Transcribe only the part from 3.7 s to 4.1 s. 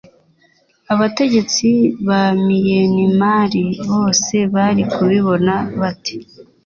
bo